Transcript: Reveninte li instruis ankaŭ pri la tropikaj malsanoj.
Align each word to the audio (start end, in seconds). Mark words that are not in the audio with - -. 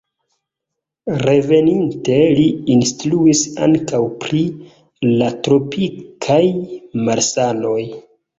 Reveninte 1.25 2.15
li 2.39 2.45
instruis 2.75 3.43
ankaŭ 3.67 4.01
pri 4.25 4.41
la 5.21 5.29
tropikaj 5.49 6.41
malsanoj. 7.11 7.79